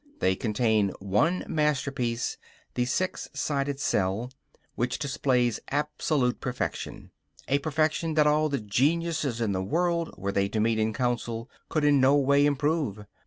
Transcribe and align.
They 0.17 0.35
contain 0.35 0.89
one 0.97 1.43
masterpiece, 1.47 2.39
the 2.73 2.85
six 2.85 3.29
sided 3.35 3.79
cell, 3.79 4.31
which 4.73 4.97
displays 4.97 5.59
absolute 5.69 6.41
perfection; 6.41 7.11
a 7.47 7.59
perfection 7.59 8.15
that 8.15 8.25
all 8.25 8.49
the 8.49 8.61
geniuses 8.61 9.39
in 9.41 9.51
the 9.51 9.61
world, 9.61 10.11
were 10.17 10.31
they 10.31 10.49
to 10.49 10.59
meet 10.59 10.79
in 10.79 10.91
council, 10.91 11.51
could 11.69 11.83
in 11.83 12.01
no 12.01 12.15
way 12.15 12.47
improve. 12.47 13.05